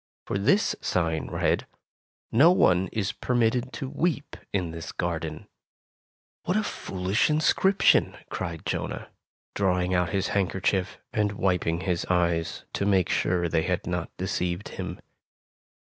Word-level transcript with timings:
For 0.25 0.39
this 0.39 0.75
sign 0.81 1.27
read: 1.27 1.67
"No 2.31 2.51
one 2.51 2.87
is 2.91 3.11
permitted 3.11 3.71
to 3.73 3.87
weep 3.87 4.35
in 4.51 4.71
this 4.71 4.91
garden." 4.91 5.41
Tales 5.41 5.45
of 5.45 6.47
Modern 6.47 6.63
Germany 6.63 6.63
55 6.63 6.65
"What 6.65 6.65
a 6.65 6.71
foolish 6.71 7.29
inscription/' 7.29 8.25
cried 8.31 8.65
Jonah, 8.65 9.09
drawing 9.53 9.93
out 9.93 10.09
his 10.09 10.29
handkerchief 10.29 10.97
and 11.13 11.33
wiping 11.33 11.81
his 11.81 12.05
eyes, 12.05 12.65
to 12.73 12.87
make 12.87 13.09
sure 13.09 13.47
they 13.47 13.61
had 13.61 13.85
not 13.85 14.09
deceived 14.17 14.69
him. 14.69 14.99